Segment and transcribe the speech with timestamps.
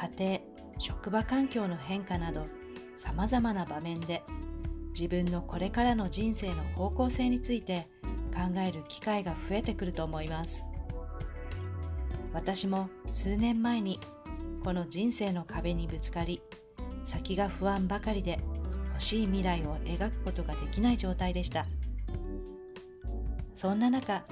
[0.00, 0.40] 家庭、
[0.78, 2.46] 職場環境の変化など
[2.96, 4.22] 様々な場面で
[4.98, 7.86] 自分のこれからの人生の方向性について
[8.32, 10.64] 考える機会が増えてくると思います。
[12.32, 14.00] 私も数年前に
[14.64, 16.40] この人生の壁にぶつかり
[17.04, 18.38] 先が不安ばかりで
[18.92, 21.66] 欲しい未来を描くことができない状態でした。
[23.54, 24.24] そんな中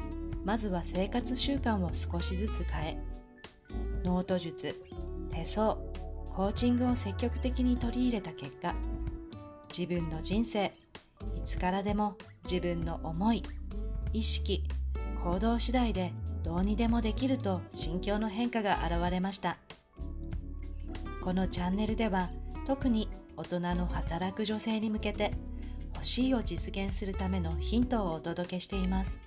[0.47, 2.99] まずは生活習慣を少しずつ変え
[4.03, 4.75] ノート術
[5.39, 5.79] 手相
[6.35, 8.75] コーチングを積極的に取り入れた結果
[9.77, 10.73] 自分の人生
[11.37, 12.17] いつからでも
[12.51, 13.45] 自分の思い
[14.13, 14.65] 意識
[15.23, 19.59] 行動次第でどうにでもできると心境の変化が現れました。
[21.23, 22.31] このチャンネルでは
[22.67, 25.33] 特に大人の働く女性に向けて
[25.95, 29.21] 欲しいを実現するためのヒントをお届けしています。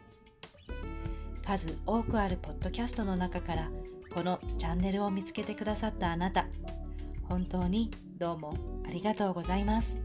[1.45, 3.69] 数多くあるポッドキャストの中から
[4.13, 6.45] このチャンネルを見つけてくださったあなた
[7.29, 8.53] 本当にどうも
[8.85, 9.97] ありがとうございます。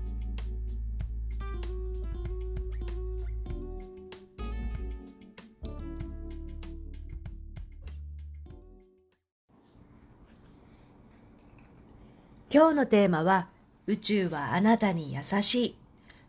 [12.49, 13.49] 今日のテーマは
[13.87, 15.77] 宇宙はあなたに優しい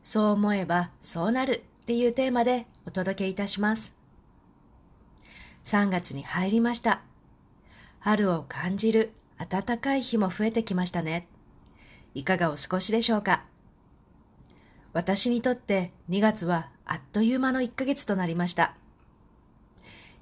[0.01, 3.93] そう思えばそうなるっていうテーマでお届けいたします。
[5.63, 7.01] 3月に入りました。
[8.09, 11.27] 春を感じる暖かい日も増えてきましたね。
[12.13, 13.43] いかがお過ごしでしょうか？
[14.93, 18.75] 私にとって2月はあっという間の1ヶ月となりました。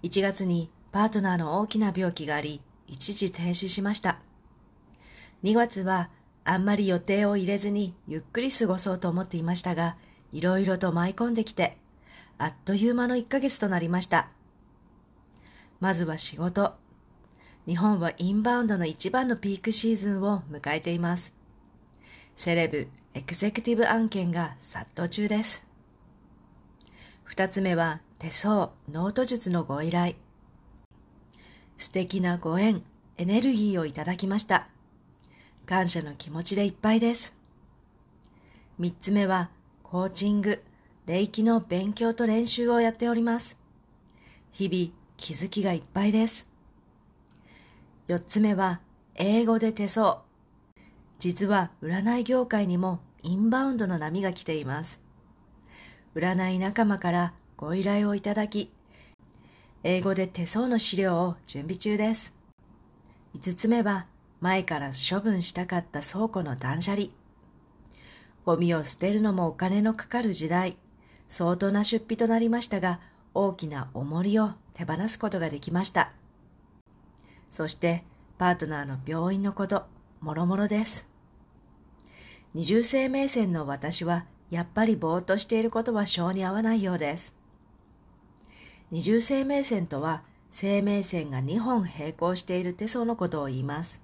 [0.01, 4.17] 1月にパートナーの大きな病気があり、一時停止しました。
[5.43, 6.09] 2月は
[6.43, 9.95] あんまり予定を入れずにゆっくり過ごそうと思っていましたが、
[10.31, 11.77] いろいろと舞い込んできて、
[12.39, 14.29] あっという間の1ヶ月となりました。
[15.79, 16.73] まずは仕事、
[17.67, 21.33] 日本はインバウンドの一番のピークシーズンを迎えています。
[22.35, 25.65] セレブ、エクゼクティブ案件が殺到中です。
[27.23, 30.13] 二つ目は手相、ノート術のご依頼。
[31.77, 32.83] 素敵なご縁、
[33.17, 34.67] エネルギーをいただきました。
[35.65, 37.35] 感謝の気持ちでいっぱいです。
[38.77, 39.49] 三つ目は
[39.81, 40.61] コーチング、
[41.07, 43.57] 霊気の勉強と練習をやっております。
[44.51, 46.47] 日々気づきがいっぱいです。
[48.07, 48.81] 4つ目は
[49.15, 50.21] 英語で手相。
[51.17, 55.01] 実は占い業界にもインバウンドの波が来ています。
[56.13, 58.71] 占い仲間からご依頼をいただき、
[59.83, 62.35] 英語で手相の資料を準備中です。
[63.39, 64.05] 5つ目は
[64.39, 67.07] 前から処分したかった倉庫の断捨離。
[68.45, 70.77] ゴミを捨てるのもお金のかかる時代、
[71.27, 72.99] 相当な出費となりましたが、
[73.33, 76.11] 大きな重りを手放すことができました。
[77.55, 78.03] そして
[78.37, 79.85] パートナーの病院のこと、
[80.19, 81.07] もろもろです。
[82.53, 87.33] 二重生命線の私はやっぱりぼーっとしていることは性に合わないようです。
[88.91, 94.01] 二重生命線とは生命線が2本並行している手相のことを言います。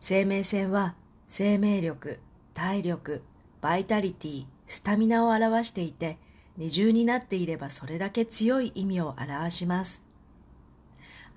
[0.00, 0.96] 生命線は
[1.28, 2.18] 生命力、
[2.52, 3.22] 体力、
[3.60, 6.18] バイタリティ、スタミナを表していて、
[6.56, 10.07] 二重になっていればそれだけ強い意味を表します。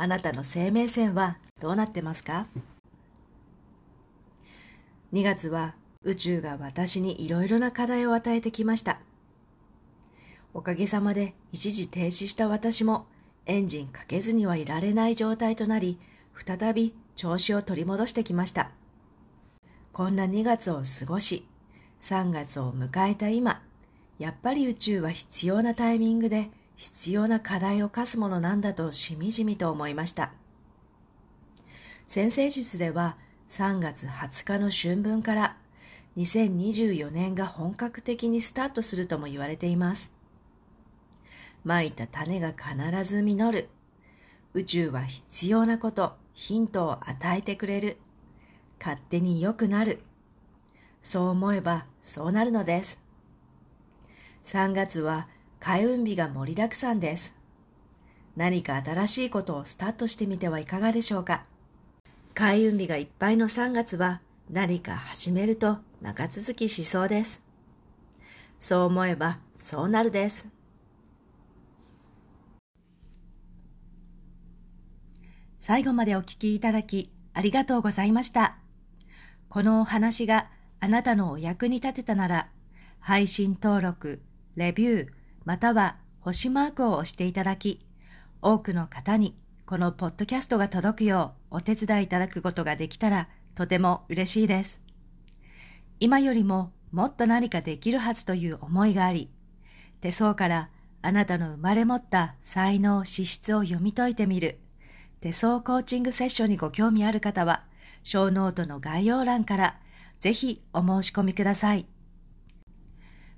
[0.02, 2.48] あなたの生命線はどうなってますか
[5.14, 9.00] ?2 月は宇宙が私にいろいろな課題を与えてきました。
[10.56, 13.06] おかげさまで一時停止した私も
[13.46, 16.00] エンジンかけずにはいられない状態となり、
[16.34, 18.72] 再び調子を取り戻してきました。
[19.94, 21.46] こんな2月を過ごし、
[22.00, 23.62] 3月を迎えた今、
[24.18, 26.50] やっぱり宇宙は必要なタイミングで
[26.82, 30.32] 必要な課題を課すものなんだとしみじみと思いました。
[32.08, 33.18] 先生術では
[33.50, 35.58] 3月20日の春分から
[36.18, 40.12] 2024年が本格的にスタートするとも言われています。
[41.64, 43.70] 蒔いた種が必ず実る。
[44.56, 47.98] 宇宙は必要なこと、ヒントを与えてくれる。
[48.80, 50.02] 勝手に良くなる。
[51.04, 53.00] そう思えばそうなるのです。
[54.46, 55.28] 3月は
[55.64, 57.36] 開運日が盛りだくさんです。
[58.36, 61.46] 何か新しいことをスタートしてみてはいかがでしょうか？
[62.34, 67.44] 開運日がいっぱいの3月は何か始めると長続きしそうです。
[68.60, 70.50] そう思えばそうなるです。
[75.60, 78.58] 最後までお聞きいただきありがとうございました。
[79.48, 80.50] このお話が
[80.80, 82.50] あなたのお役に立てたなら、
[83.00, 84.24] 配信登録、
[84.56, 85.08] レビュー、
[85.44, 87.80] または星マークを押していただき、
[88.42, 89.36] 多くの方に
[89.66, 94.80] このポッドキャストが届くようお手伝いいただくことができたらとても嬉しいです。
[96.00, 99.30] 今よりももっと何かできるはずという思いがあり、
[100.02, 100.70] 手相から
[101.02, 104.60] あなたの生まれ持った才能、資質を読み解いてみる
[105.22, 107.64] 手相コーチングセッションにご興味ある方は、
[108.04, 109.80] 小ノートの概要欄から
[110.20, 111.86] ぜひお申し込みください。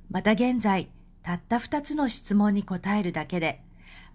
[0.09, 0.89] また現在、
[1.23, 3.63] たった2つの質問に答えるだけで、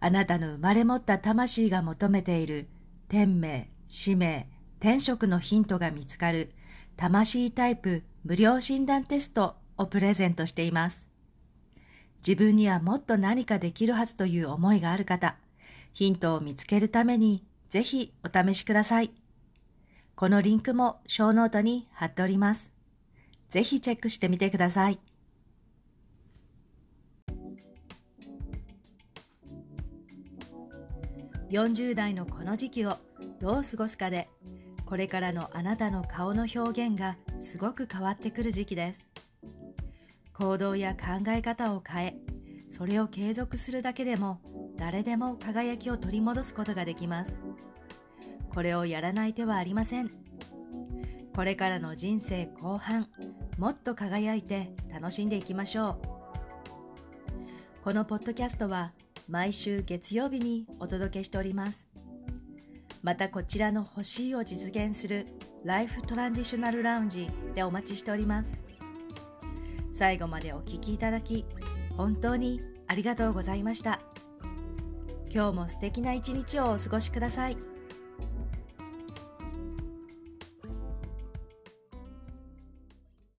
[0.01, 2.69] あなたの生まれ持った魂が求めている
[3.09, 6.51] 天命、使命、天職のヒントが見つかる
[6.97, 11.07] 魂タイプ無料診断テストをプレゼントしています。
[12.19, 15.37] 自分にはもっと何かできるはずという思いがある方、
[15.95, 19.11] ヒントを見つけるためにぜひお試しください。
[20.15, 22.71] このリンクもショーノートに貼っております。
[23.49, 24.99] ぜひチェックしてみてください。
[31.51, 32.99] 40代のこの時期を
[33.41, 34.29] どう過ごすかで、
[34.85, 39.07] これからのあなたの顔の表現がすごく変わってくる時期です。
[40.35, 42.17] 行動や考え方を変え、
[42.71, 44.41] それを継続するだけでも
[44.77, 47.37] 誰でも輝きを取り戻すことができます。
[48.51, 50.11] これをやらない手はありません。
[51.35, 53.09] これからの人生後半、
[53.57, 56.19] もっと輝いて楽しんでいきましょう。
[57.83, 58.93] このポッドキャストは
[59.29, 61.87] 毎週月曜日にお届けしております。
[63.03, 65.27] またこちらの欲しいを実現する
[65.65, 68.63] ライフトランジショナルラウンジでお待ちしております。
[69.93, 71.45] 最後までお聴きいただき、
[71.97, 74.01] 本当にありがとうございました。
[75.31, 77.78] 今日も素敵な一日をお過ごしください。